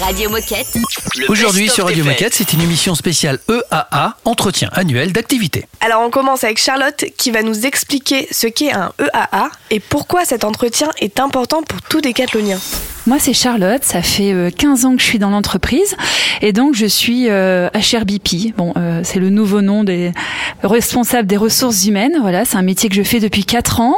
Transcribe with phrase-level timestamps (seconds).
[0.00, 0.76] Radio Moquette.
[1.28, 5.66] Aujourd'hui sur Radio Moquette, c'est une émission spéciale EAA, entretien annuel d'activité.
[5.80, 10.24] Alors on commence avec Charlotte qui va nous expliquer ce qu'est un EAA et pourquoi
[10.24, 12.58] cet entretien est important pour tout décathlonien.
[13.06, 13.82] Moi, c'est Charlotte.
[13.82, 15.96] Ça fait euh, 15 ans que je suis dans l'entreprise
[16.40, 18.56] et donc je suis euh, HRBP.
[18.56, 20.12] Bon, euh, c'est le nouveau nom des
[20.62, 22.16] responsables des ressources humaines.
[22.20, 23.96] Voilà, c'est un métier que je fais depuis 4 ans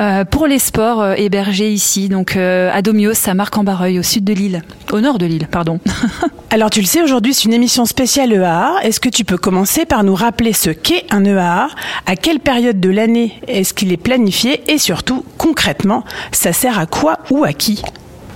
[0.00, 3.34] euh, pour les sports euh, hébergés ici, donc euh, à Domios, à
[3.68, 5.78] Au sud de l'île, au nord de l'île, pardon.
[6.50, 8.76] Alors tu le sais, aujourd'hui c'est une émission spéciale EAA.
[8.82, 11.68] Est-ce que tu peux commencer par nous rappeler ce qu'est un EAA
[12.06, 14.62] À quelle période de l'année est-ce qu'il est planifié?
[14.72, 17.82] Et surtout, concrètement, ça sert à quoi ou à qui?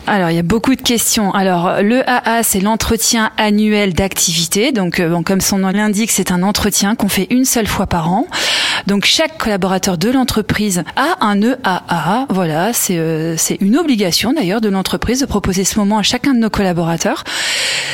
[0.06, 1.33] Alors, il y a beaucoup de questions.
[1.33, 4.72] Alors, le AA, c'est l'entretien annuel d'activité.
[4.72, 8.11] Donc, euh, comme son nom l'indique, c'est un entretien qu'on fait une seule fois par
[8.11, 8.27] an.
[8.89, 12.27] Donc, chaque collaborateur de l'entreprise a un EAA.
[12.30, 16.34] Voilà, c'est euh, c'est une obligation d'ailleurs de l'entreprise de proposer ce moment à chacun
[16.34, 17.23] de nos collaborateurs.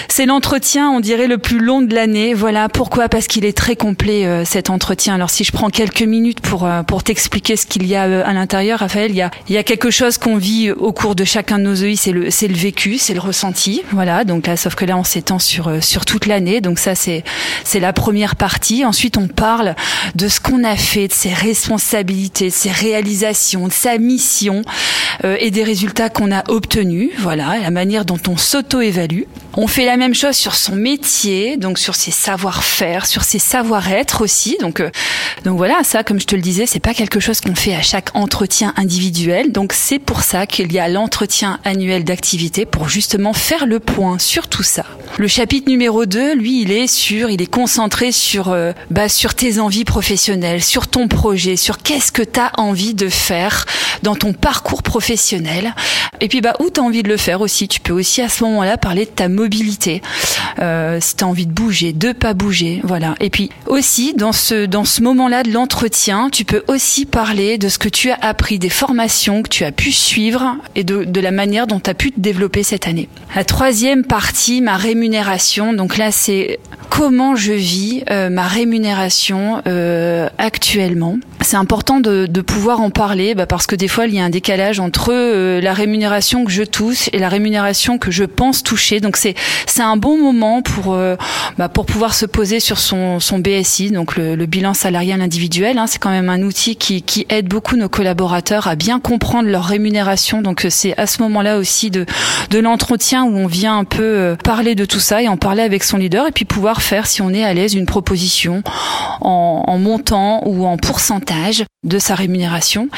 [0.08, 2.32] C'est l'entretien, on dirait, le plus long de l'année.
[2.32, 5.14] Voilà, pourquoi Parce qu'il est très complet euh, cet entretien.
[5.14, 8.78] Alors, si je prends quelques minutes pour pour t'expliquer ce qu'il y a à l'intérieur,
[8.78, 11.64] Raphaël, il y a y a quelque chose qu'on vit au cours de chacun de
[11.64, 13.82] nos EI, c'est le c'est le vécu, c'est le ressenti.
[13.92, 16.60] Voilà, donc là, sauf que là, on s'étend sur euh, sur toute l'année.
[16.60, 17.24] Donc ça, c'est
[17.64, 18.84] c'est la première partie.
[18.84, 19.74] Ensuite, on parle
[20.14, 24.62] de ce qu'on a fait, de ses responsabilités, de ses réalisations, de sa mission
[25.24, 27.10] euh, et des résultats qu'on a obtenus.
[27.18, 29.24] Voilà, la manière dont on s'auto-évalue.
[29.56, 34.22] On fait la même chose sur son métier, donc sur ses savoir-faire, sur ses savoir-être
[34.22, 34.56] aussi.
[34.60, 34.90] Donc, euh,
[35.44, 37.82] donc voilà, ça, comme je te le disais, c'est pas quelque chose qu'on fait à
[37.82, 39.50] chaque entretien individuel.
[39.50, 44.18] Donc c'est pour ça qu'il y a l'entretien annuel d'activité pour justement faire le point
[44.18, 44.84] sur tout ça.
[45.16, 49.34] Le chapitre numéro 2, lui, il est sur, il est concentré sur, euh, bah, sur
[49.34, 53.64] tes envies professionnelles, sur ton projet, sur qu'est-ce que tu as envie de faire
[54.02, 55.74] dans ton parcours professionnel.
[56.20, 57.66] Et puis, bah, où tu as envie de le faire aussi.
[57.66, 59.47] Tu peux aussi à ce moment-là parler de ta mobilité.
[60.60, 62.80] Euh, si tu as envie de bouger, de pas bouger.
[62.84, 63.14] Voilà.
[63.20, 67.68] Et puis aussi, dans ce, dans ce moment-là de l'entretien, tu peux aussi parler de
[67.68, 71.20] ce que tu as appris, des formations que tu as pu suivre et de, de
[71.20, 73.08] la manière dont tu as pu te développer cette année.
[73.36, 75.72] La troisième partie, ma rémunération.
[75.72, 76.58] Donc là, c'est
[76.90, 81.18] comment je vis euh, ma rémunération euh, actuellement.
[81.40, 84.30] C'est important de, pouvoir en parler bah, parce que des fois, il y a un
[84.30, 85.12] décalage entre
[85.60, 89.00] la rémunération que je touche et la rémunération que je pense toucher.
[89.00, 89.27] Donc c'est
[89.66, 91.16] c'est un bon moment pour euh,
[91.56, 95.78] bah, pour pouvoir se poser sur son son BSI, donc le, le bilan salarial individuel.
[95.78, 99.48] Hein, c'est quand même un outil qui qui aide beaucoup nos collaborateurs à bien comprendre
[99.48, 100.42] leur rémunération.
[100.42, 102.06] Donc euh, c'est à ce moment-là aussi de
[102.50, 105.62] de l'entretien où on vient un peu euh, parler de tout ça et en parler
[105.62, 108.62] avec son leader et puis pouvoir faire, si on est à l'aise, une proposition
[109.20, 112.88] en, en montant ou en pourcentage de sa rémunération.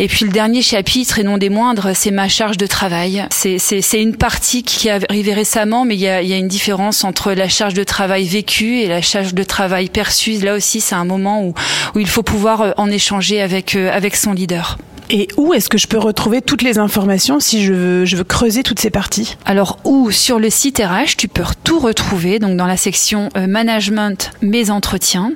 [0.00, 3.26] Et puis le dernier chapitre, et non des moindres, c'est ma charge de travail.
[3.30, 6.34] C'est, c'est, c'est une partie qui est arrivée récemment, mais il y a, il y
[6.34, 10.32] a une différence entre la charge de travail vécue et la charge de travail perçue.
[10.32, 11.54] Là aussi, c'est un moment où,
[11.94, 14.76] où il faut pouvoir euh, en échanger avec, euh, avec son leader.
[15.10, 18.24] Et où est-ce que je peux retrouver toutes les informations si je veux, je veux
[18.24, 19.36] creuser toutes ces parties?
[19.46, 23.46] Alors, ou sur le site RH, tu peux tout retrouver, donc dans la section euh,
[23.46, 25.32] management, mes entretiens.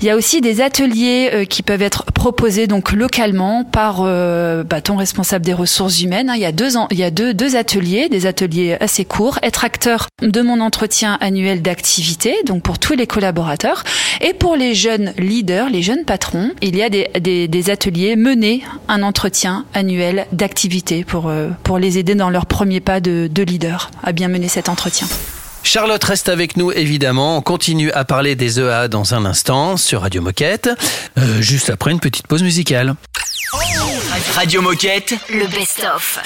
[0.00, 4.64] Il y a aussi des ateliers euh, qui peuvent être proposés donc localement par euh,
[4.64, 6.30] bah, ton responsable des ressources humaines.
[6.30, 6.34] hein.
[6.36, 9.38] Il y a deux il y a deux, deux ateliers, des ateliers assez courts.
[9.42, 13.84] Être acteur de mon entretien annuel d'activité, donc pour tous les collaborateurs,
[14.20, 18.16] et pour les jeunes leaders, les jeunes patrons, il y a des, des, des ateliers
[18.16, 23.28] menés un entretien annuel d'activité pour euh, pour les aider dans leur premier pas de,
[23.30, 25.06] de leader à bien mener cet entretien.
[25.64, 27.36] Charlotte reste avec nous évidemment.
[27.38, 30.70] On continue à parler des EA dans un instant sur Radio Moquette,
[31.18, 32.94] euh, juste après une petite pause musicale.
[34.34, 35.14] Radio Moquette.
[35.30, 36.20] Le best-of.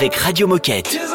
[0.00, 1.09] Avec Radio Moquette.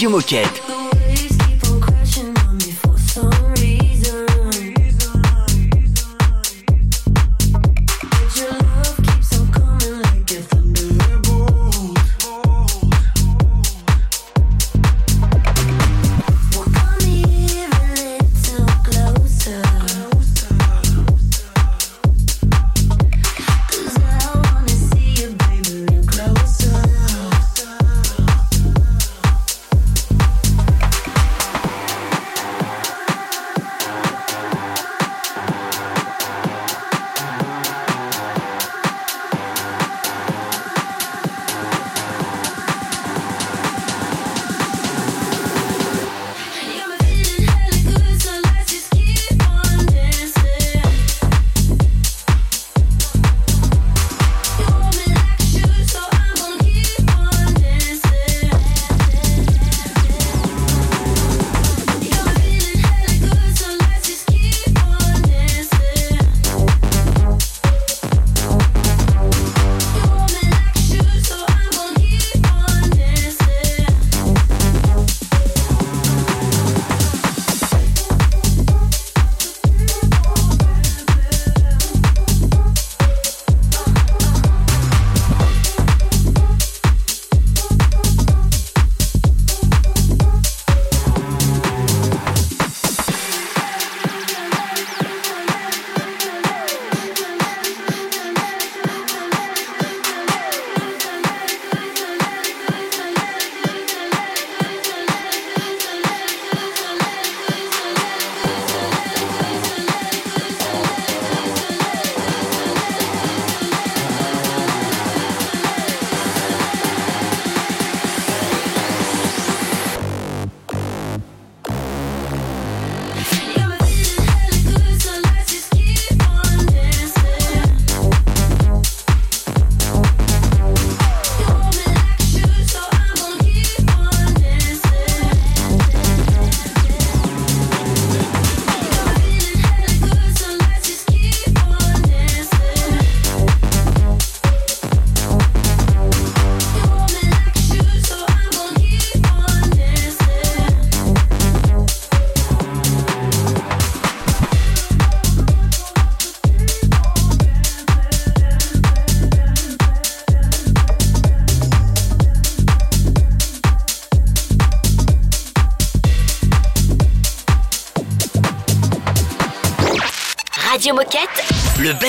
[0.00, 0.59] Radio Moquette.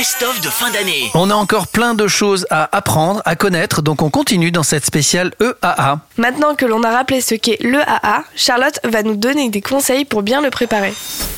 [0.01, 1.11] Best-of de fin d'année.
[1.13, 4.83] On a encore plein de choses à apprendre, à connaître, donc on continue dans cette
[4.83, 5.99] spéciale EAA.
[6.17, 10.05] Maintenant que l'on a rappelé ce qu'est le AA, Charlotte va nous donner des conseils
[10.05, 10.95] pour bien le préparer.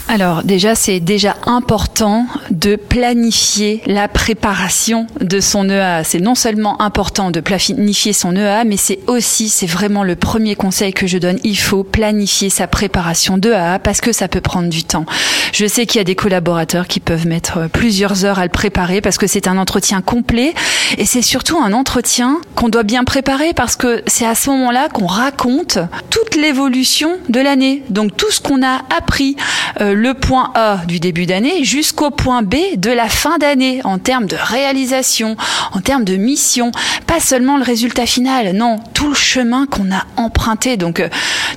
[0.09, 6.03] Alors déjà, c'est déjà important de planifier la préparation de son EA.
[6.03, 10.55] C'est non seulement important de planifier son EA, mais c'est aussi, c'est vraiment le premier
[10.55, 11.39] conseil que je donne.
[11.43, 15.05] Il faut planifier sa préparation de AA parce que ça peut prendre du temps.
[15.53, 19.01] Je sais qu'il y a des collaborateurs qui peuvent mettre plusieurs heures à le préparer
[19.01, 20.53] parce que c'est un entretien complet
[20.97, 24.89] et c'est surtout un entretien qu'on doit bien préparer parce que c'est à ce moment-là
[24.89, 25.79] qu'on raconte
[26.09, 27.83] toute l'évolution de l'année.
[27.89, 29.35] Donc tout ce qu'on a appris,
[29.79, 33.99] euh, le point A du début d'année jusqu'au point B de la fin d'année en
[33.99, 35.35] termes de réalisation,
[35.71, 36.71] en termes de mission,
[37.07, 40.77] pas seulement le résultat final, non, tout le chemin qu'on a emprunté.
[40.77, 41.09] Donc euh,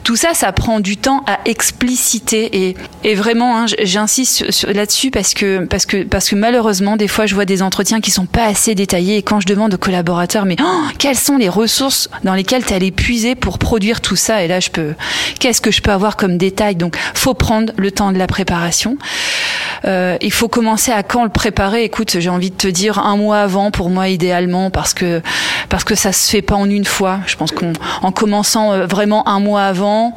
[0.04, 5.34] tout ça, ça prend du temps à expliciter et, et vraiment, hein, j'insiste là-dessus parce
[5.34, 8.44] que parce que parce que malheureusement, des fois, je vois des entretiens qui sont pas
[8.44, 12.34] assez détaillés et quand je demande aux collaborateurs, mais oh, quelles sont les ressources dans
[12.34, 14.42] lesquelles tu allais puiser pour produire tout ça?
[14.42, 14.94] Et là, je peux,
[15.40, 16.76] qu'est-ce que je peux avoir comme détail?
[16.76, 18.96] Donc, faut prendre le temps de la préparation.
[19.84, 23.16] Euh, il faut commencer à quand le préparer Écoute, j'ai envie de te dire un
[23.16, 25.22] mois avant pour moi idéalement parce que
[25.68, 27.20] parce que ça se fait pas en une fois.
[27.26, 30.14] Je pense qu'en en commençant euh, vraiment un mois avant,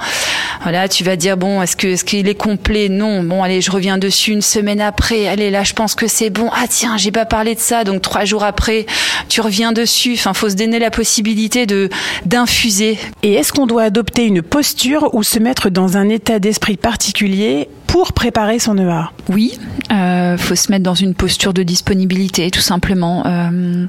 [0.63, 2.89] voilà, tu vas dire bon, est-ce que est-ce qu'il est complet?
[2.89, 3.23] Non.
[3.23, 5.27] Bon, allez, je reviens dessus une semaine après.
[5.27, 6.49] Allez, là, je pense que c'est bon.
[6.53, 8.85] Ah tiens, j'ai pas parlé de ça, donc trois jours après,
[9.27, 10.13] tu reviens dessus.
[10.13, 11.89] Enfin, faut se donner la possibilité de
[12.25, 16.77] d'infuser Et est-ce qu'on doit adopter une posture ou se mettre dans un état d'esprit
[16.77, 19.57] particulier pour préparer son EA Oui,
[19.91, 23.23] euh, faut se mettre dans une posture de disponibilité, tout simplement.
[23.25, 23.87] Euh,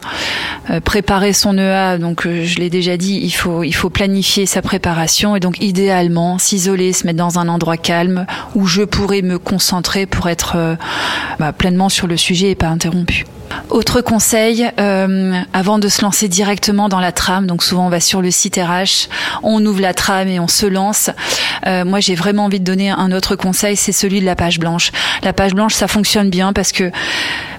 [0.71, 4.47] euh, préparer son EA, donc euh, je l'ai déjà dit, il faut il faut planifier
[4.47, 9.21] sa préparation et donc idéalement s'isoler, se mettre dans un endroit calme où je pourrais
[9.21, 10.78] me concentrer pour être
[11.38, 13.26] bah, pleinement sur le sujet et pas interrompu.
[13.69, 14.69] Autre conseil,
[15.52, 18.57] avant de se lancer directement dans la trame, donc souvent on va sur le site
[18.57, 19.09] RH,
[19.42, 21.11] on ouvre la trame et on se lance.
[21.66, 24.93] Moi j'ai vraiment envie de donner un autre conseil, c'est celui de la page blanche.
[25.23, 26.91] La page blanche, ça fonctionne bien parce que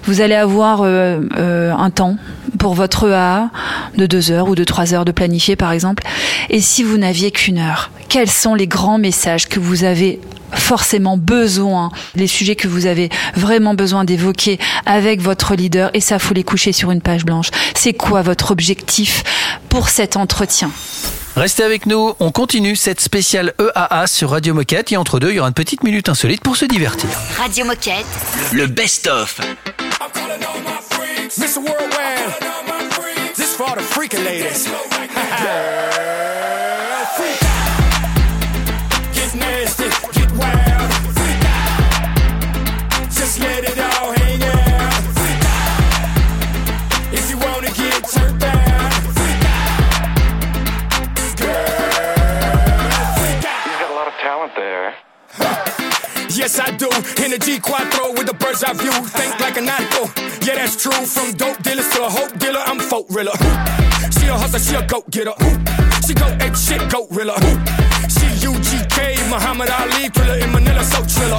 [0.04, 2.16] vous allez avoir euh, euh, un temps
[2.58, 3.50] pour votre EA
[3.96, 6.02] de deux heures ou de trois heures de planifier par exemple.
[6.50, 10.20] Et si vous n'aviez qu'une heure, quels sont les grands messages que vous avez
[10.52, 16.18] forcément besoin, les sujets que vous avez vraiment besoin d'évoquer avec votre leader et ça
[16.18, 17.48] faut les coucher sur une page blanche.
[17.74, 19.24] C'est quoi votre objectif
[19.68, 20.70] pour cet entretien?
[21.34, 25.36] Restez avec nous, on continue cette spéciale EAA sur Radio Moquette et entre deux, il
[25.36, 27.08] y aura une petite minute insolite pour se divertir.
[27.38, 28.04] Radio Moquette,
[28.52, 29.40] le best-of.
[31.38, 31.58] Mr.
[31.64, 33.34] Worldwide.
[33.34, 34.66] This for all the freaking ladies.
[34.66, 34.78] Girl,
[37.16, 37.72] freak out.
[39.14, 40.92] Get nasty, get wild.
[41.16, 43.08] Freak out.
[43.10, 44.92] Just let it all hang out.
[45.16, 45.78] Freak out.
[47.14, 48.90] If you wanna get turned down.
[49.16, 49.72] Freak out.
[51.40, 51.64] Girl,
[53.16, 53.66] freak out.
[53.66, 54.94] You've got a lot of talent there.
[56.28, 56.88] Yes, I do.
[57.22, 58.90] In the G4 with the bird's eye view.
[58.90, 59.71] Think like a nautical.
[60.44, 60.92] Yeah, that's true.
[61.06, 63.32] From dope dealers to a hope dealer, I'm folk riller.
[64.10, 65.34] She a hustler, she a goat getter.
[66.04, 67.38] She go ape shit, goat riller.
[68.10, 71.38] She UGK, Muhammad Ali, thriller in Manila, so triller.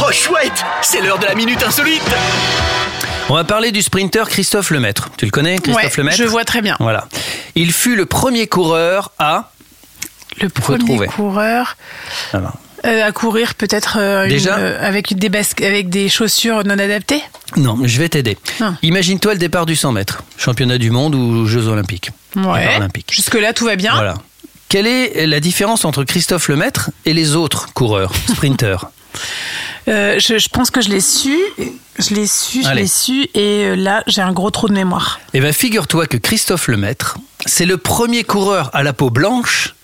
[0.00, 2.02] Oh chouette C'est l'heure de la minute insolite
[3.28, 5.10] On va parler du sprinter Christophe Lemaître.
[5.18, 6.76] Tu le connais, Christophe Ouais, Lemaître je vois très bien.
[6.80, 7.06] Voilà.
[7.54, 9.50] Il fut le premier coureur à.
[10.40, 11.06] Le premier trouver.
[11.08, 11.76] coureur
[12.34, 17.22] euh, à courir peut-être euh, euh, avec des basques, avec des chaussures non adaptées?
[17.56, 18.38] Non, je vais t'aider.
[18.82, 22.12] Imagine-toi le départ du 100 mètres, championnat du monde ou Jeux olympiques.
[22.36, 22.76] Ouais.
[22.76, 23.12] Olympiques.
[23.12, 23.94] Jusque là tout va bien.
[23.94, 24.14] Voilà.
[24.68, 28.90] Quelle est la différence entre Christophe Lemaître et les autres coureurs, sprinteurs?
[29.88, 31.34] Euh, je, je pense que je l'ai su,
[31.98, 35.18] je l'ai su, je l'ai su, et euh, là j'ai un gros trou de mémoire.
[35.32, 39.74] Eh bien, figure-toi que Christophe Lemaître, c'est le premier coureur à la peau blanche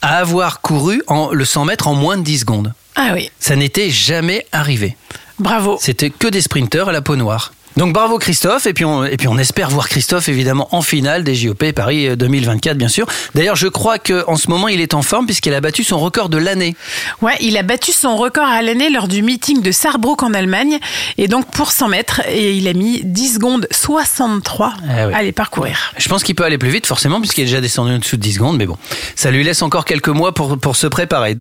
[0.00, 2.72] à avoir couru en, le 100 mètres en moins de 10 secondes.
[2.94, 4.96] Ah oui, Ça n'était jamais arrivé.
[5.40, 5.76] bravo.
[5.80, 7.52] C'était que des sprinteurs à la peau noire.
[7.76, 11.22] Donc bravo Christophe, et puis, on, et puis on espère voir Christophe évidemment en finale
[11.22, 13.06] des JOP Paris 2024 bien sûr.
[13.34, 16.28] D'ailleurs je crois qu'en ce moment il est en forme puisqu'il a battu son record
[16.28, 16.74] de l'année.
[17.22, 20.78] Ouais, il a battu son record à l'année lors du meeting de Saarbrück en Allemagne,
[21.18, 25.14] et donc pour 100 mètres, et il a mis 10 secondes 63 Ah oui.
[25.14, 25.92] à les parcourir.
[25.98, 28.22] Je pense qu'il peut aller plus vite forcément puisqu'il est déjà descendu en dessous de
[28.22, 28.76] 10 secondes, mais bon,
[29.14, 31.36] ça lui laisse encore quelques mois pour, pour se préparer.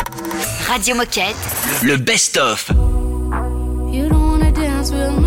[0.67, 1.35] Radio Moquette.
[1.83, 2.69] Le best-of
[3.89, 5.26] You don't wanna dance with me,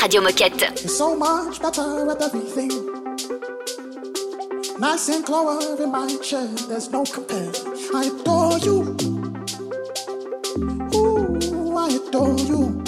[0.00, 0.80] Radio Moquette.
[0.80, 2.70] You're so much better with everything.
[4.78, 7.50] Nice and clover in my chair, there's no compare.
[7.94, 8.96] I adore you.
[10.94, 12.80] Ooh, I adore you.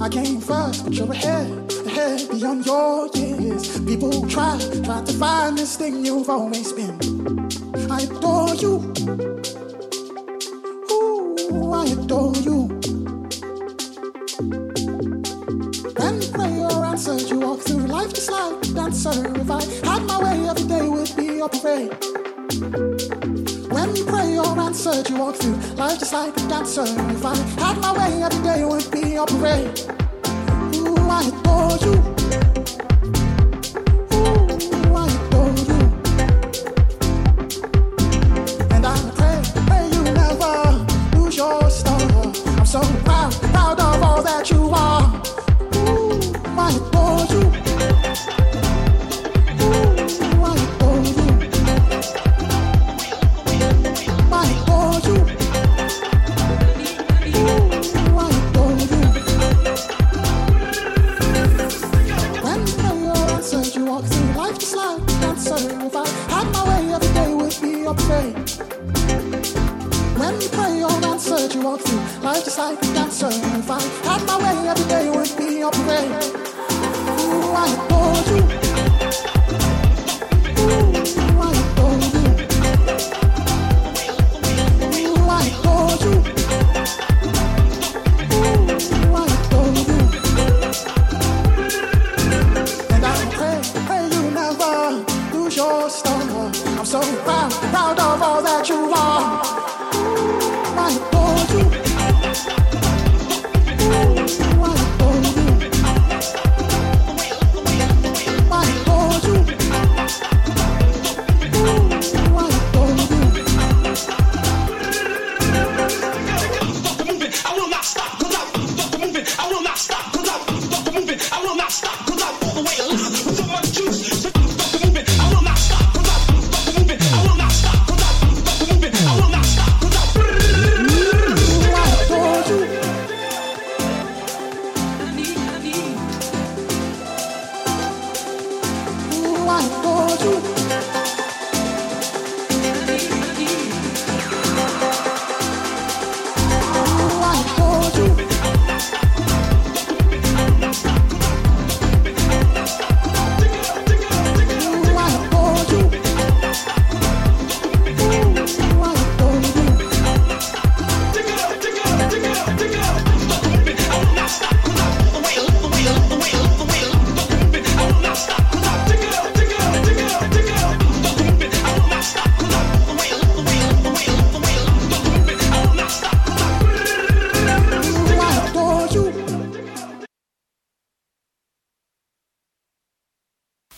[0.00, 3.80] I came first, but you're ahead, ahead beyond your years.
[3.80, 6.96] People try, try to find this thing you've always been.
[7.90, 8.94] I adore you.
[10.92, 12.55] Ooh, I adore you.
[17.96, 19.10] Life just like a dancer.
[19.40, 21.92] If I had my way, every day would be a parade.
[23.72, 26.84] When prayer answered, you walk through life just like a dancer.
[27.16, 29.80] If I had my way, every day would be a parade.
[30.76, 32.15] Ooh, I adore you.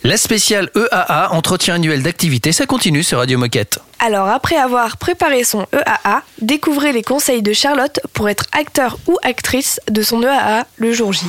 [0.09, 3.77] La spéciale EAA, entretien annuel d'activité, ça continue sur Radio Moquette.
[3.99, 9.17] Alors après avoir préparé son EAA, découvrez les conseils de Charlotte pour être acteur ou
[9.21, 11.27] actrice de son EAA le jour J.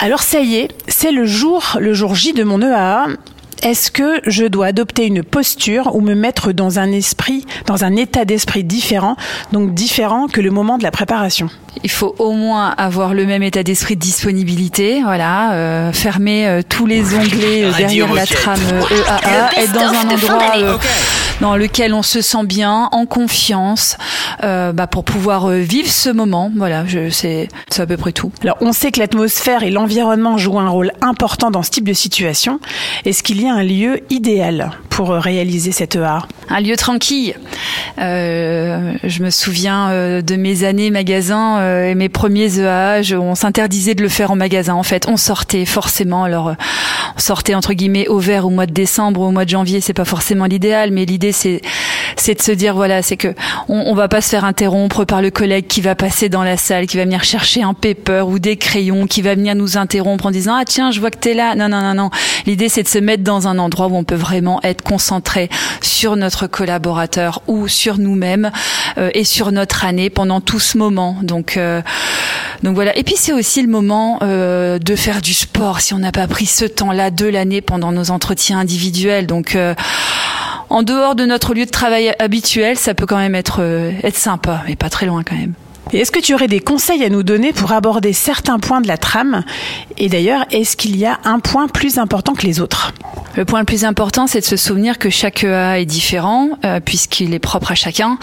[0.00, 3.06] Alors ça y est, c'est le jour, le jour J de mon EAA.
[3.62, 7.96] Est-ce que je dois adopter une posture ou me mettre dans un esprit, dans un
[7.96, 9.16] état d'esprit différent,
[9.52, 11.48] donc différent que le moment de la préparation?
[11.82, 16.62] Il faut au moins avoir le même état d'esprit de disponibilité, voilà, euh, fermer euh,
[16.66, 20.76] tous les onglets euh, derrière la trame euh, EAA, être dans un endroit euh,
[21.40, 23.98] dans lequel on se sent bien, en confiance,
[24.42, 26.50] euh, bah, pour pouvoir euh, vivre ce moment.
[26.56, 28.32] Voilà, je c'est c'est à peu près tout.
[28.42, 31.92] Alors, on sait que l'atmosphère et l'environnement jouent un rôle important dans ce type de
[31.92, 32.60] situation.
[33.04, 37.34] Est-ce qu'il y a un lieu idéal pour euh, réaliser cette EA Un lieu tranquille.
[37.98, 43.94] Euh, je me souviens euh, de mes années magasin et mes premiers je- on s'interdisait
[43.94, 44.74] de le faire en magasin.
[44.74, 46.24] En fait, on sortait forcément.
[46.24, 46.54] Alors,
[47.16, 49.80] on sortait entre guillemets au vert au mois de décembre, au mois de janvier.
[49.80, 51.60] C'est pas forcément l'idéal, mais l'idée c'est
[52.16, 53.34] c'est de se dire voilà, c'est que
[53.68, 56.56] on, on va pas se faire interrompre par le collègue qui va passer dans la
[56.56, 60.26] salle, qui va venir chercher un paper ou des crayons, qui va venir nous interrompre
[60.26, 61.54] en disant ah tiens je vois que t'es là.
[61.54, 62.10] Non non non non.
[62.46, 65.48] L'idée c'est de se mettre dans un endroit où on peut vraiment être concentré
[65.82, 68.50] sur notre collaborateur ou sur nous-mêmes
[68.98, 71.16] euh, et sur notre année pendant tout ce moment.
[71.22, 71.82] Donc euh,
[72.62, 72.96] voilà.
[72.96, 76.26] Et puis c'est aussi le moment euh, de faire du sport si on n'a pas
[76.26, 79.26] pris ce temps-là de l'année pendant nos entretiens individuels.
[79.26, 79.56] Donc
[80.70, 83.60] en dehors de notre lieu de travail habituel, ça peut quand même être
[84.02, 85.52] être sympa, mais pas très loin quand même.
[85.92, 88.98] Est-ce que tu aurais des conseils à nous donner pour aborder certains points de la
[88.98, 89.44] trame?
[89.98, 92.92] Et d'ailleurs, est-ce qu'il y a un point plus important que les autres?
[93.36, 96.80] Le point le plus important, c'est de se souvenir que chaque EA est différent, euh,
[96.80, 98.18] puisqu'il est propre à chacun,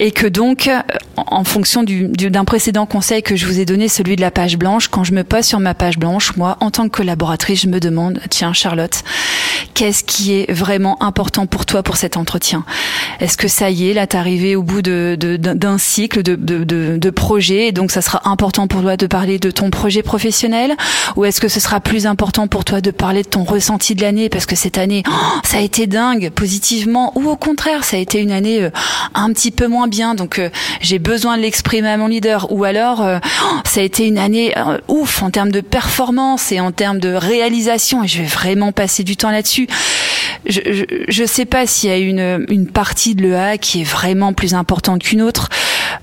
[0.00, 0.80] et que donc, euh,
[1.16, 4.30] en fonction du- du- d'un précédent conseil que je vous ai donné, celui de la
[4.30, 7.62] page blanche, quand je me pose sur ma page blanche, moi, en tant que collaboratrice,
[7.62, 9.02] je me demande, tiens, Charlotte,
[9.74, 12.64] qu'est-ce qui est vraiment important pour toi pour cet entretien?
[13.20, 16.22] Est-ce que ça y est, là, t'es arrivé au bout de- de- d'un d'un cycle
[16.22, 16.64] de, de,
[17.04, 20.02] de, de projets, et donc ça sera important pour toi de parler de ton projet
[20.02, 20.74] professionnel,
[21.16, 24.00] ou est-ce que ce sera plus important pour toi de parler de ton ressenti de
[24.00, 25.12] l'année, parce que cette année, oh,
[25.44, 28.70] ça a été dingue, positivement, ou au contraire, ça a été une année euh,
[29.14, 30.48] un petit peu moins bien, donc euh,
[30.80, 34.18] j'ai besoin de l'exprimer à mon leader, ou alors euh, oh, ça a été une
[34.18, 38.28] année euh, ouf en termes de performance et en termes de réalisation, et je vais
[38.28, 39.68] vraiment passer du temps là-dessus.
[40.46, 43.84] Je, je, je sais pas s'il y a une, une partie de l'EA qui est
[43.84, 45.48] vraiment plus importante qu'une autre.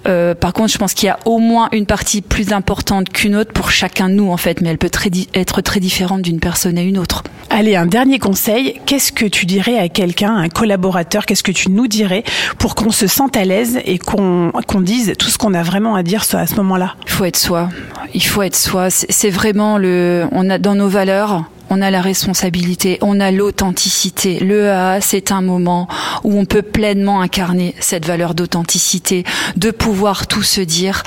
[0.08, 3.36] Euh, par contre, je pense qu'il y a au moins une partie plus importante qu'une
[3.36, 6.40] autre pour chacun de nous, en fait, mais elle peut très être très différente d'une
[6.40, 7.24] personne à une autre.
[7.50, 8.80] Allez, un dernier conseil.
[8.86, 11.26] Qu'est-ce que tu dirais à quelqu'un, un collaborateur?
[11.26, 12.24] Qu'est-ce que tu nous dirais
[12.58, 15.96] pour qu'on se sente à l'aise et qu'on qu'on dise tout ce qu'on a vraiment
[15.96, 16.96] à dire à ce moment-là?
[17.06, 17.70] Il faut être soi.
[18.14, 18.90] Il faut être soi.
[18.90, 20.26] C'est c'est vraiment le.
[20.32, 21.44] On a dans nos valeurs.
[21.74, 24.42] On a la responsabilité, on a l'authenticité.
[24.42, 25.88] Le AA, c'est un moment
[26.26, 29.24] où on peut pleinement incarner cette valeur d'authenticité,
[29.56, 31.04] de pouvoir tout se dire.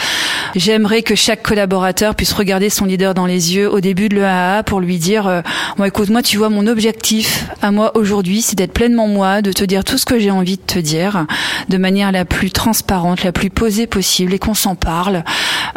[0.55, 4.63] J'aimerais que chaque collaborateur puisse regarder son leader dans les yeux au début de l'EAA
[4.63, 5.43] pour lui dire, euh,
[5.85, 9.65] écoute, moi, tu vois, mon objectif à moi aujourd'hui, c'est d'être pleinement moi, de te
[9.65, 11.27] dire tout ce que j'ai envie de te dire,
[11.69, 15.25] de manière la plus transparente, la plus posée possible, et qu'on s'en parle,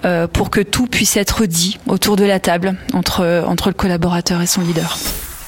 [0.05, 4.41] euh, pour que tout puisse être dit autour de la table entre entre le collaborateur
[4.41, 4.76] et son leader.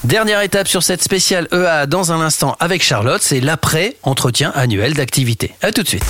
[0.04, 5.54] Dernière étape sur cette spéciale EA dans un instant avec Charlotte, c'est l'après-entretien annuel d'activité.
[5.62, 6.06] À tout de suite.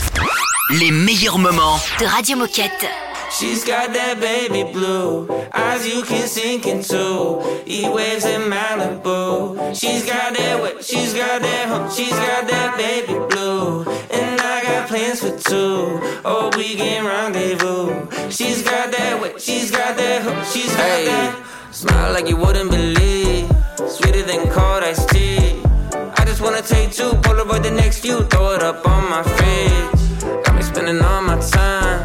[0.80, 2.88] Les meilleurs moments De Radio Moquette.
[3.32, 7.42] She's got that baby blue eyes you can sink into.
[7.68, 9.74] E waves in Malibu.
[9.76, 13.84] She's got that wet, she's got that she's got that baby blue.
[14.12, 16.00] And I got plans for two.
[16.26, 18.08] Oh, we can rendezvous.
[18.32, 21.49] She's got that wet, she's got that she's got that.
[21.80, 23.50] Smile like you wouldn't believe.
[23.88, 25.62] Sweeter than cold iced tea.
[25.94, 30.44] I just wanna take two, Polaroid the next few, throw it up on my fridge.
[30.44, 32.04] Got me spending all my time.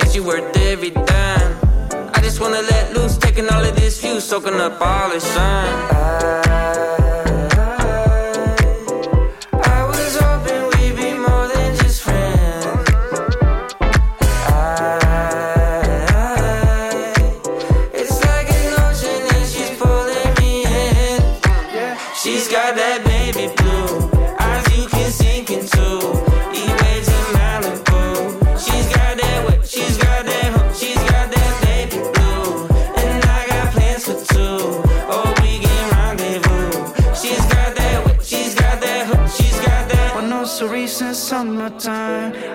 [0.00, 1.52] Is you worth every dime?
[2.14, 5.76] I just wanna let loose, taking all of this view, soaking up all the shine.
[5.92, 6.99] I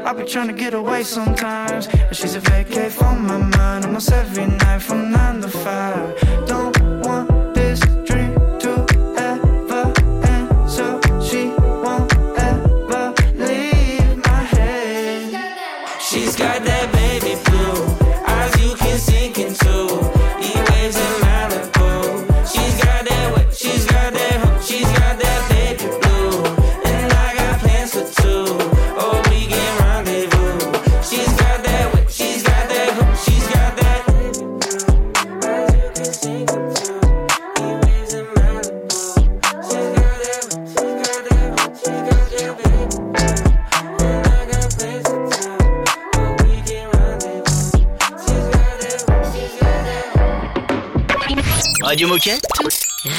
[0.06, 1.88] I be trying to get away sometimes.
[1.88, 6.48] But she's a vacate from my mind almost every night from nine to five.
[6.48, 7.35] Don't want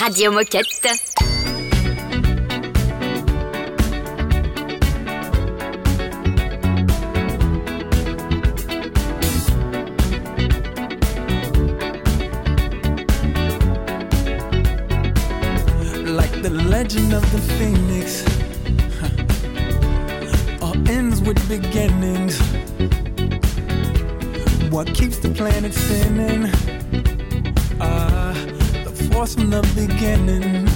[0.06, 0.62] Radio Moquette.
[16.06, 18.22] Like the legend of the phoenix,
[19.00, 20.64] huh.
[20.64, 22.38] all ends with beginnings.
[24.70, 26.75] What keeps the planet spinning?
[29.34, 30.75] from the beginning.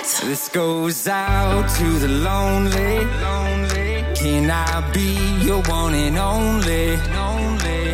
[0.00, 3.04] This goes out to the lonely.
[3.20, 4.04] lonely.
[4.14, 6.96] Can I be your one and only?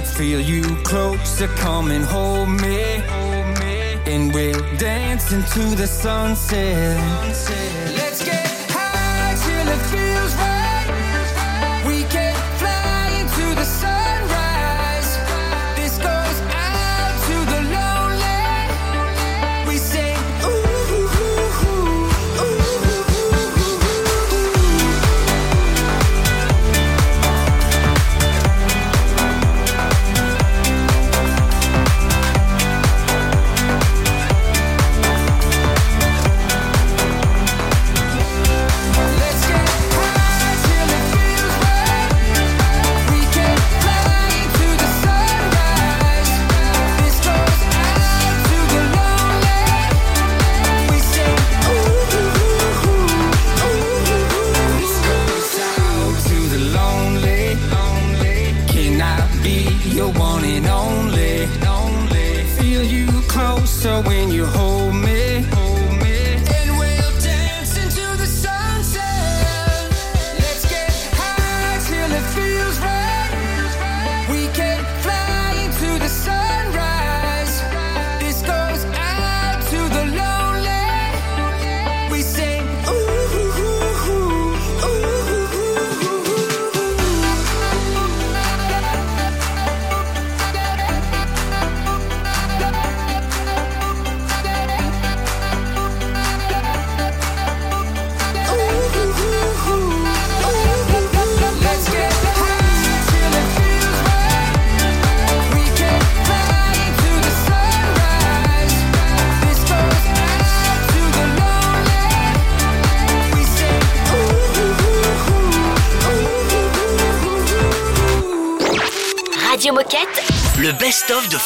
[0.02, 2.98] Feel you closer, come and hold me.
[3.08, 3.98] Hold me.
[4.06, 6.98] And we'll dance into the sunset.
[6.98, 7.83] sunset.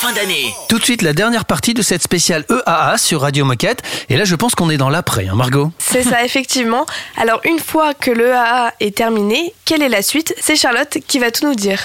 [0.08, 0.54] Fin d'année.
[0.68, 3.82] Tout de suite, la dernière partie de cette spéciale EAA sur Radio Moquette.
[4.08, 6.86] Et là, je pense qu'on est dans l'après, hein, Margot C'est ça, effectivement.
[7.16, 10.34] Alors, une fois que le AA est terminé, quelle est la suite?
[10.40, 11.80] C'est Charlotte qui va tout nous dire.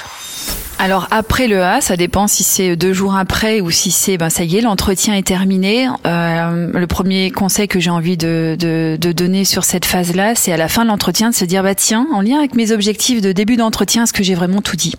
[0.79, 4.29] Alors après le A, ça dépend si c'est deux jours après ou si c'est ben
[4.29, 5.87] ça y est l'entretien est terminé.
[6.05, 10.51] Euh, le premier conseil que j'ai envie de, de, de donner sur cette phase-là, c'est
[10.51, 13.21] à la fin de l'entretien de se dire bah tiens en lien avec mes objectifs
[13.21, 14.93] de début d'entretien, est-ce que j'ai vraiment tout dit?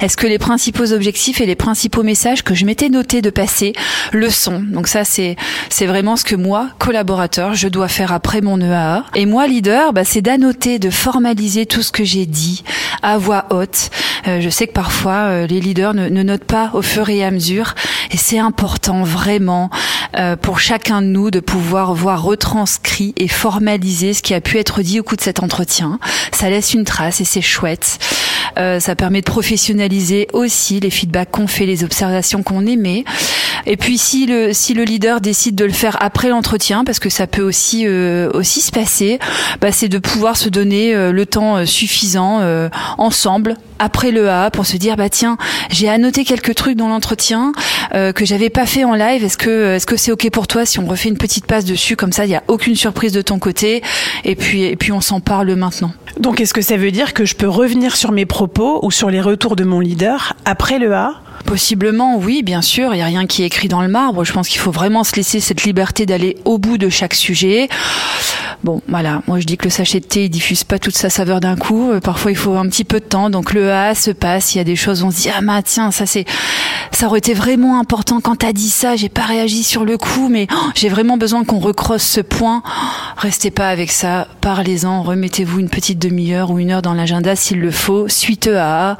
[0.00, 3.72] Est-ce que les principaux objectifs et les principaux messages que je m'étais noté de passer
[4.12, 4.60] le sont?
[4.60, 5.36] Donc ça c'est
[5.68, 9.04] c'est vraiment ce que moi collaborateur je dois faire après mon EAA.
[9.14, 12.62] Et moi leader, bah, c'est d'annoter, de formaliser tout ce que j'ai dit
[13.02, 13.90] à voix haute.
[14.28, 17.30] Euh, je sais que parfois euh, les leaders ne, notent pas au fur et à
[17.30, 17.74] mesure,
[18.10, 19.70] et c'est important vraiment
[20.16, 24.58] euh, pour chacun de nous de pouvoir voir retranscrit et formaliser ce qui a pu
[24.58, 25.98] être dit au cours de cet entretien.
[26.32, 27.98] Ça laisse une trace et c'est chouette.
[28.58, 33.04] Euh, ça permet de professionnaliser aussi les feedbacks qu'on fait, les observations qu'on émet.
[33.66, 37.10] Et puis si le si le leader décide de le faire après l'entretien, parce que
[37.10, 39.18] ça peut aussi aussi se passer,
[39.60, 42.40] bah, c'est de pouvoir se donner le temps suffisant
[42.96, 45.36] ensemble après le A pour se dire bah tiens
[45.70, 47.52] j'ai annoté quelques trucs dans l'entretien
[47.94, 49.24] euh, que j'avais pas fait en live.
[49.24, 51.96] Est-ce que est-ce que c'est ok pour toi si on refait une petite passe dessus
[51.96, 52.24] comme ça?
[52.24, 53.82] Il y a aucune surprise de ton côté.
[54.24, 55.92] Et puis et puis on s'en parle maintenant.
[56.18, 59.10] Donc, est-ce que ça veut dire que je peux revenir sur mes propos ou sur
[59.10, 61.20] les retours de mon leader après le A?
[61.44, 62.92] Possiblement, oui, bien sûr.
[62.94, 64.24] Il n'y a rien qui est écrit dans le marbre.
[64.24, 67.68] Je pense qu'il faut vraiment se laisser cette liberté d'aller au bout de chaque sujet.
[68.64, 69.22] Bon, voilà.
[69.26, 71.56] Moi, je dis que le sachet de thé, il diffuse pas toute sa saveur d'un
[71.56, 71.92] coup.
[71.92, 73.30] Euh, Parfois, il faut un petit peu de temps.
[73.30, 74.54] Donc, le A se passe.
[74.54, 76.24] Il y a des choses, on se dit, ah, bah, tiens, ça, c'est,
[76.92, 78.96] ça aurait été vraiment important quand t'as dit ça.
[78.96, 82.62] J'ai pas réagi sur le coup, mais oh, j'ai vraiment besoin qu'on recrosse ce point.
[82.66, 82.70] Oh,
[83.18, 84.28] Restez pas avec ça.
[84.40, 85.02] Parlez-en.
[85.02, 88.08] Remettez-vous une petite demi-heure ou une heure dans l'agenda s'il le faut.
[88.08, 88.96] Suite A.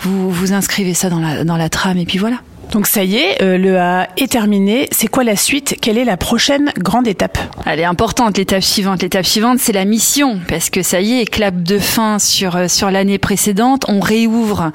[0.00, 2.38] Vous, vous inscrivez ça dans la, dans la et puis voilà.
[2.72, 4.88] Donc ça y est, euh, le A est terminé.
[4.90, 5.76] C'est quoi la suite?
[5.80, 7.38] Quelle est la prochaine grande étape?
[7.64, 9.02] Elle est importante, l'étape suivante.
[9.02, 12.68] L'étape suivante, c'est la mission, parce que ça y est, clap de fin sur euh,
[12.68, 13.84] sur l'année précédente.
[13.88, 14.72] On réouvre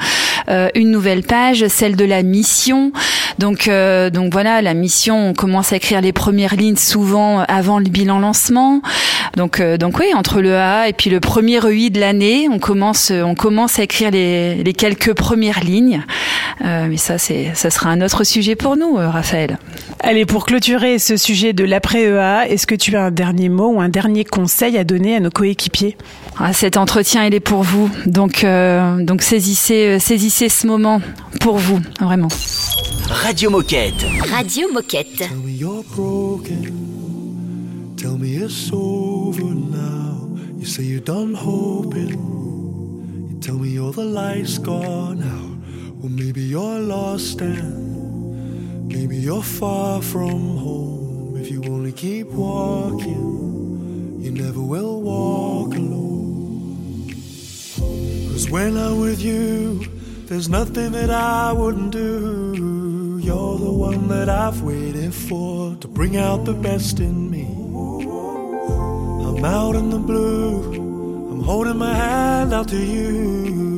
[0.49, 2.91] euh, une nouvelle page, celle de la mission.
[3.39, 3.69] Donc
[4.13, 5.29] donc voilà, la mission.
[5.29, 8.81] On commence à écrire les premières lignes souvent avant le bilan lancement.
[9.35, 13.11] Donc donc oui, entre le A et puis le premier EI de l'année, on commence
[13.11, 16.03] on commence à écrire les les quelques premières lignes.
[16.61, 19.57] Mais ça ça sera un autre sujet pour nous, euh, Raphaël.
[19.99, 23.81] Allez, pour clôturer ce sujet de l'après-EA, est-ce que tu as un dernier mot ou
[23.81, 25.97] un dernier conseil à donner à nos coéquipiers?
[26.39, 27.89] Ah, cet entretien, il est pour vous.
[28.05, 31.01] Donc, euh, donc saisissez, euh, saisissez ce moment
[31.39, 32.29] pour vous, vraiment.
[33.09, 34.05] Radio Moquette.
[34.31, 35.17] Radio Moquette.
[35.17, 36.73] Tell me you're broken.
[37.97, 40.29] Tell me it's over now.
[40.57, 42.09] You say you're done hoping.
[43.29, 45.50] You tell me all the light's gone out.
[46.01, 51.37] Well, maybe you're lost and maybe you're far from home.
[51.39, 57.13] If you only keep walking, you never will walk alone.
[58.31, 59.85] Cause when I'm with you,
[60.25, 63.19] there's nothing that I wouldn't do.
[63.21, 67.45] You're the one that I've waited for to bring out the best in me.
[69.27, 70.63] I'm out in the blue,
[71.31, 73.70] I'm holding my hand out to you.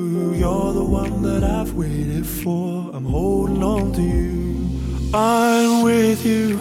[0.43, 5.09] You're the one that I've waited for, I'm holding on to you.
[5.13, 6.59] I'm with you,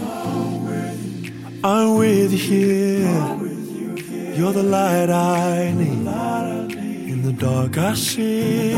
[1.65, 4.37] I'm with you here.
[4.37, 6.07] You're the light I need.
[7.13, 8.77] In the dark I see.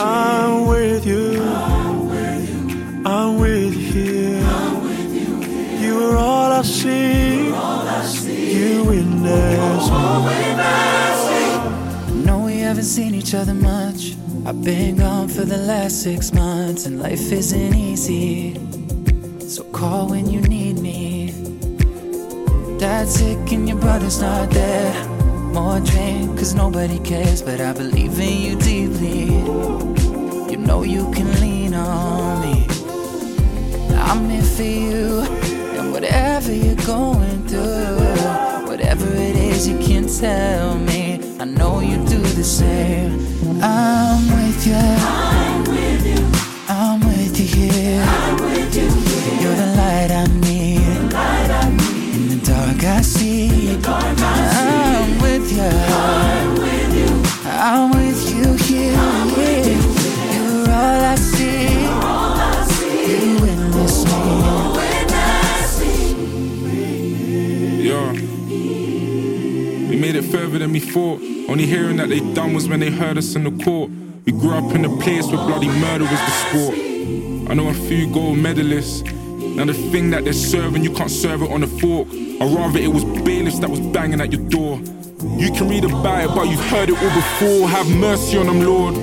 [0.00, 1.42] I'm with you.
[3.06, 4.40] I'm with you here.
[5.80, 7.46] You are all I see.
[8.54, 9.88] You witness
[12.76, 14.14] haven't seen each other much.
[14.44, 18.52] I've been gone for the last six months, and life isn't easy.
[19.48, 21.32] So call when you need me.
[22.78, 25.08] Dad's sick and your brother's not there.
[25.54, 29.24] More drink, cause nobody cares, but I believe in you deeply.
[30.52, 32.66] You know you can lean on me.
[33.96, 35.22] I'm here for you,
[35.78, 41.18] and whatever you're going through, whatever it is, you can tell me.
[41.40, 43.12] I know you do the same.
[43.62, 44.74] I'm with you.
[44.74, 46.22] I'm with you.
[46.68, 48.04] I'm with you here.
[48.06, 49.05] I'm with you
[70.66, 71.20] than we thought.
[71.48, 73.88] Only hearing that they done was when they heard us in the court.
[74.24, 76.74] We grew up in a place where bloody murder was the sport.
[77.50, 79.04] I know a few gold medalists.
[79.54, 82.08] Now the thing that they're serving, you can't serve it on a fork.
[82.40, 84.78] Or rather, it was bailiffs that was banging at your door.
[85.38, 87.68] You can read about it, but you've heard it all before.
[87.68, 88.94] Have mercy on them, Lord.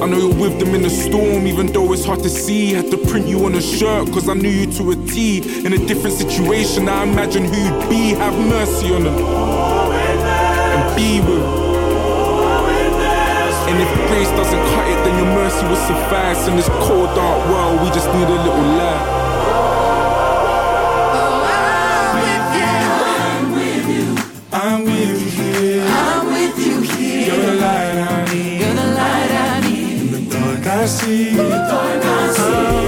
[0.00, 2.72] I know you're with them in the storm, even though it's hard to see.
[2.72, 5.64] Had to print you on a shirt, cause I knew you to a T.
[5.66, 8.14] In a different situation, I imagine who you'd be.
[8.14, 9.61] Have mercy on them.
[10.96, 11.42] Be with.
[13.68, 16.46] And if grace doesn't cut it, then your mercy will suffice.
[16.48, 19.20] In this cold, dark world, we just need a little light.
[24.52, 25.84] I'm with you here.
[25.88, 27.26] I'm with you here.
[27.26, 28.60] You're the light I need.
[28.60, 30.00] You're the light I need.
[30.02, 31.28] In the dark I see.
[31.30, 32.81] In the dark I see.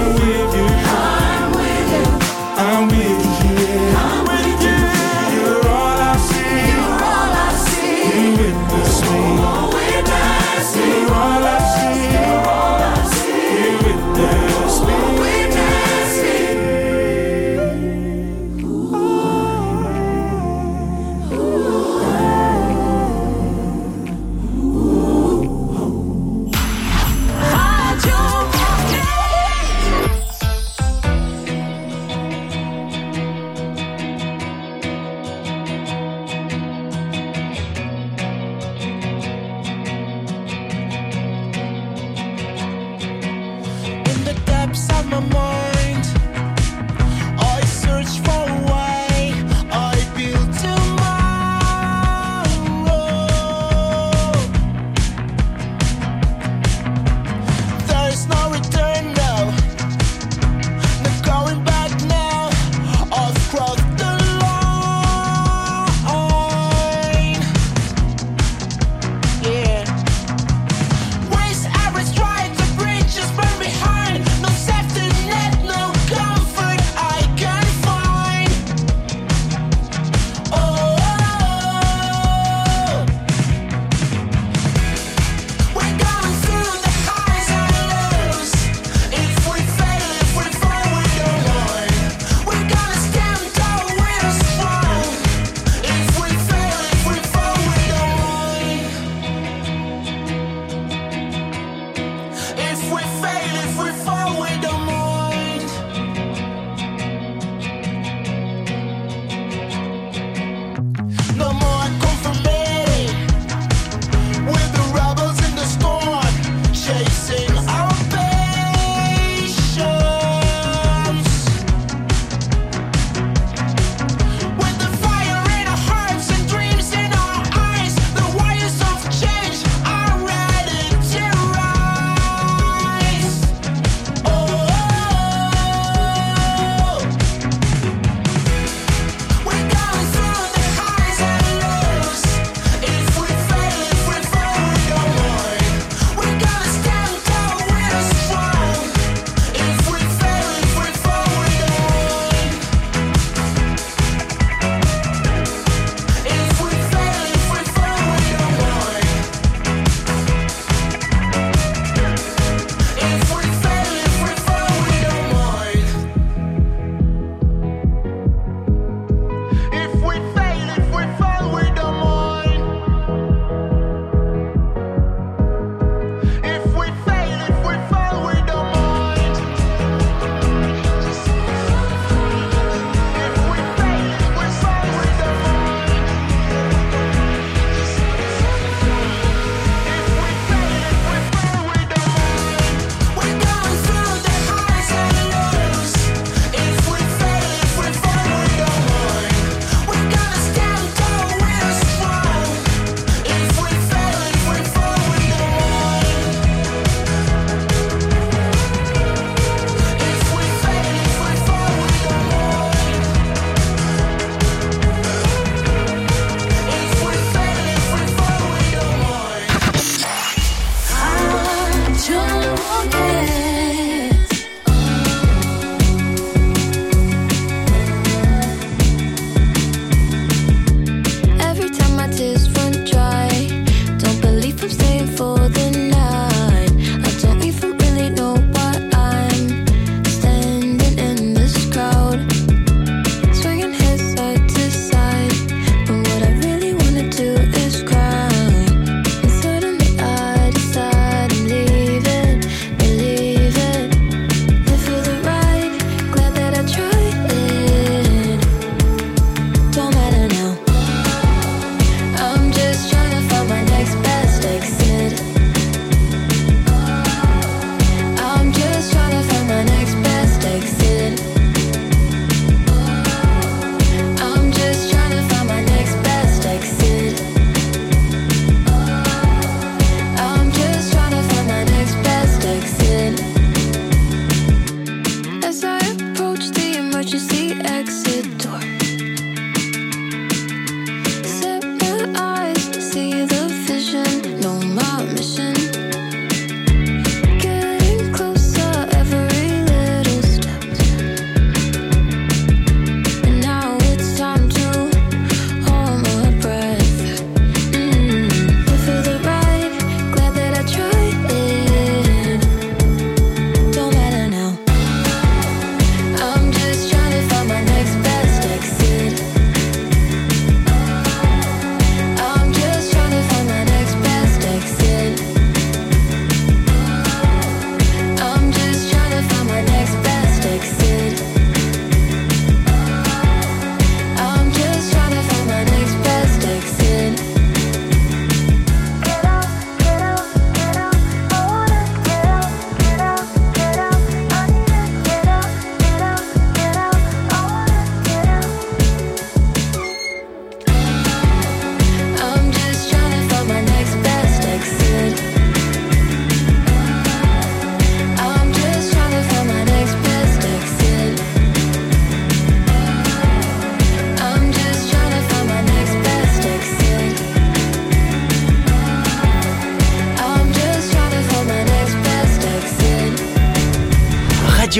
[287.05, 288.84] You see exit door?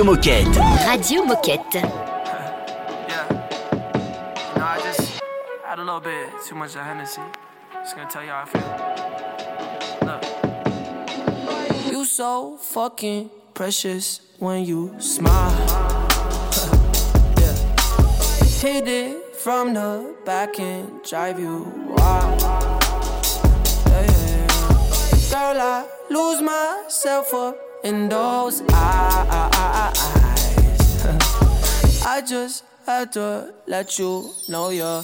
[0.05, 0.59] Radio Moquette.
[0.85, 1.81] Radio Moquette.
[4.55, 5.19] No, I just
[5.65, 7.21] had a little bit too much of Hennessy.
[7.73, 8.61] Just gonna tell you how I feel.
[10.05, 11.91] Look.
[11.91, 15.49] You so fucking precious when you smile.
[17.39, 17.55] yeah.
[18.61, 22.41] Hit it from the back and drive you wild.
[22.41, 25.31] Yeah, yeah, yeah.
[25.31, 30.01] Girl, I lose myself up in those eyes.
[32.05, 35.03] I just had to let you know you're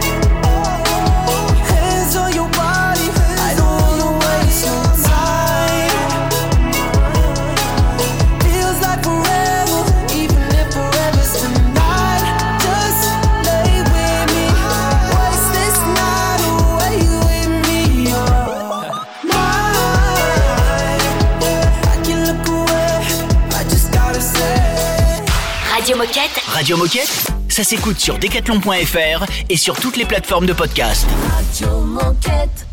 [26.11, 26.43] Moquette.
[26.45, 31.07] Radio Moquette, ça s'écoute sur decathlon.fr et sur toutes les plateformes de podcast.
[31.33, 32.67] Radio Moquette.